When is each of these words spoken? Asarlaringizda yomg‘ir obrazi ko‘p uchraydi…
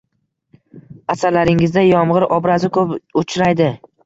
Asarlaringizda 1.13 1.83
yomg‘ir 1.89 2.27
obrazi 2.39 2.71
ko‘p 2.79 2.97
uchraydi… 3.25 3.71